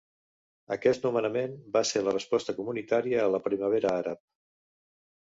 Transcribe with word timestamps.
Aquest 0.75 1.03
nomenament 1.07 1.53
va 1.75 1.83
ser 1.89 2.03
la 2.05 2.15
resposta 2.15 2.55
comunitària 2.61 3.21
a 3.25 3.29
la 3.35 3.41
Primavera 3.49 3.93
Àrab. 3.99 4.23